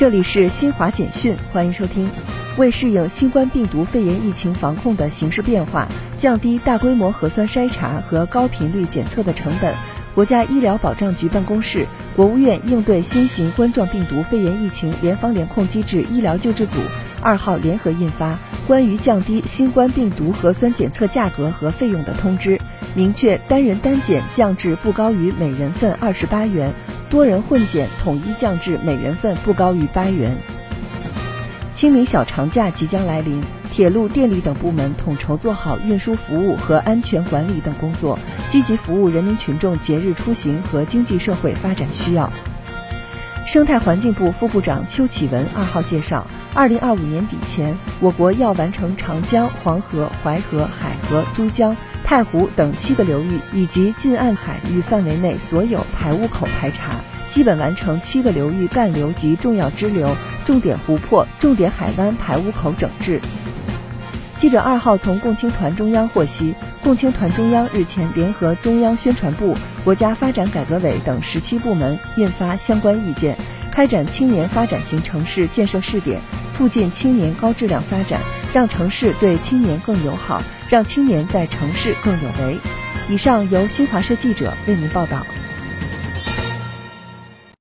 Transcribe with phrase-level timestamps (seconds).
[0.00, 2.10] 这里是新华简讯，欢迎收听。
[2.56, 9.74] 为适应新冠病毒肺炎疫情防控的形势变化，降低大规模核酸筛查和高频率检测的成本，
[10.14, 11.86] 国家医疗保障局办公室、
[12.16, 16.78] 国务院应对新型冠状病毒肺炎疫情联防联控机制医疗救治组
[17.20, 18.32] 二号联合印发
[18.66, 22.56] 《关于降低新冠病毒核酸检测价格和费用的通知》，
[22.94, 26.72] 明确单人单检降至不高于每人份二十八元。
[27.10, 30.36] 多人混检统一降至每人份不高于八元。
[31.72, 38.18] 清明小长假即将来临，铁路、电力等部门统筹做好运输服务和安全管理等工作，
[38.48, 42.32] 积极服务人民群众节日出行和经济社会发展需要。
[43.46, 46.24] 生态环境部副部长邱启文二号介绍，
[46.54, 51.76] 二零二五年底前，我国要完成长江、黄河、淮河、海河、珠江。
[52.10, 56.96] 太湖等七个流域以及近岸海域范围内所有排污口排查，
[57.28, 63.20] 基本完成七个流域干流及重要支流、重点湖泊、重点海湾排污口整治。
[64.36, 66.52] 记者二号从共青团中央获悉，
[66.82, 73.38] 共青团中央日前联合中央宣传部、国家发展改革委等十七部门印发相关意见，
[73.70, 78.20] 开展青年发展型城市建设试点，促进青年高质量发展，
[78.52, 80.42] 让城市对青年更友好。
[80.70, 82.56] 让青年在城市更有为。
[83.08, 85.26] 以上由新华社记者为您报道。